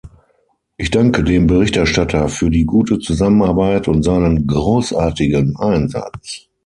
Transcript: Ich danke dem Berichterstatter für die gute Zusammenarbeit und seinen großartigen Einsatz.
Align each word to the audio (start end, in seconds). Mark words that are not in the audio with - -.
Ich 0.77 0.89
danke 0.89 1.23
dem 1.23 1.45
Berichterstatter 1.45 2.27
für 2.27 2.49
die 2.49 2.65
gute 2.65 2.97
Zusammenarbeit 2.97 3.87
und 3.87 4.01
seinen 4.01 4.47
großartigen 4.47 5.55
Einsatz. 5.57 6.47